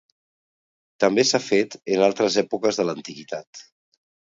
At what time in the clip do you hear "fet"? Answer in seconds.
1.49-1.79